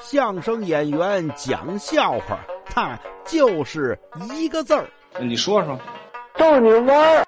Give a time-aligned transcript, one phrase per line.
[0.00, 3.98] 相声演员讲笑话，他就是
[4.34, 4.88] 一个字儿。
[5.20, 5.78] 你说说，
[6.36, 7.24] 逗你玩儿。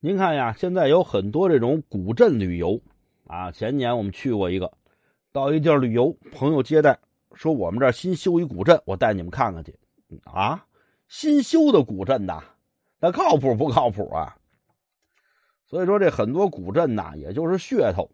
[0.00, 2.80] 您看呀，现在有很多这种古镇旅游
[3.26, 3.50] 啊。
[3.50, 4.70] 前年我们去过一个，
[5.32, 6.98] 到一地儿旅游，朋友接待
[7.34, 9.76] 说我们这儿新修一古镇，我带你们看看去。
[10.24, 10.64] 啊，
[11.08, 12.42] 新修的古镇呐，
[13.00, 14.36] 那靠谱不靠谱啊？
[15.70, 18.10] 所以说这很多古镇呐，也就是噱头。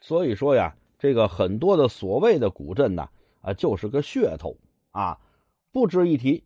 [0.00, 3.08] 所以说呀，这个很多的所谓的古镇呐，
[3.40, 4.56] 啊，就是个噱头
[4.92, 5.18] 啊，
[5.72, 6.44] 不值一提。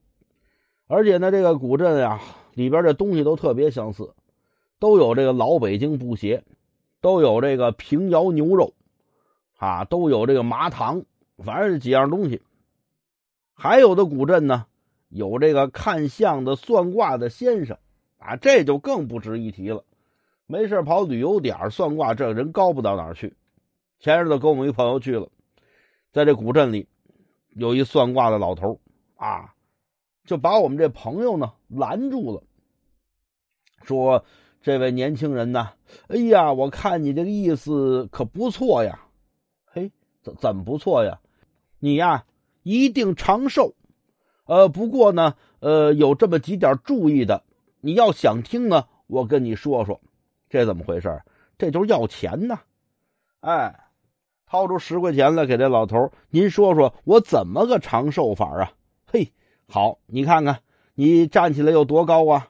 [0.86, 2.22] 而且呢，这个古镇呀，
[2.54, 4.14] 里边这东西都特别相似。
[4.78, 6.42] 都有这个老北京布鞋，
[7.02, 8.72] 都有这个平遥牛肉，
[9.58, 11.02] 啊，都有这个麻糖，
[11.36, 12.40] 反正几样东西。
[13.52, 14.64] 还有的古镇呢，
[15.10, 17.76] 有这个看相的、算卦的先生，
[18.16, 19.84] 啊，这就更不值一提了。
[20.46, 23.36] 没事跑旅游点算卦，这人高不到哪儿去。
[23.98, 25.28] 前日子跟我们一朋友去了，
[26.12, 26.88] 在这古镇里，
[27.50, 28.80] 有一算卦的老头
[29.16, 29.54] 啊，
[30.24, 32.42] 就把我们这朋友呢拦住了，
[33.82, 34.24] 说。
[34.62, 35.74] 这位年轻人呢？
[36.08, 39.06] 哎呀，我看你这个意思可不错呀。
[39.64, 41.20] 嘿，怎怎么不错呀？
[41.78, 42.24] 你呀
[42.64, 43.74] 一定长寿。
[44.46, 47.44] 呃，不过呢，呃，有这么几点注意的。
[47.80, 50.00] 你要想听呢，我跟你说说，
[50.56, 51.20] 这怎么回事？
[51.58, 52.58] 这就是要钱呢。
[53.40, 53.78] 哎，
[54.46, 58.72] 掏出十块钱来给这老头您说说我怎么个长寿法啊？
[59.04, 59.30] 嘿，
[59.68, 60.60] 好，你看看，
[60.94, 62.48] 你站起来有多高啊？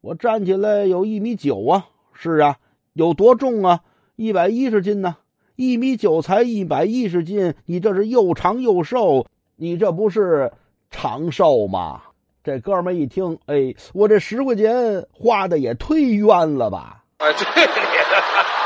[0.00, 2.58] 我站起来有一米九啊，是啊，
[2.92, 3.80] 有多重啊？
[4.14, 5.16] 一百一十斤呢，
[5.56, 10.52] 一米九才一百一十斤，你这是又长又瘦，你这不是
[10.92, 12.02] 长寿吗？
[12.44, 17.04] 这哥们一听，哎，我这十块钱花的也忒冤了吧？
[17.18, 18.57] 哎，去你的。